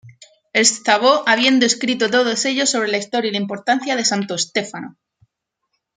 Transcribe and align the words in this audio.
Szabó 0.63 1.21
habiendo 1.27 1.67
escrito 1.67 2.09
todos 2.09 2.45
ellos 2.45 2.71
sobre 2.71 2.87
la 2.89 2.97
historia 2.97 3.29
y 3.29 3.33
la 3.33 3.39
importancia 3.41 3.95
de 3.95 4.03
Santo 4.03 4.35
Stefano. 4.35 4.97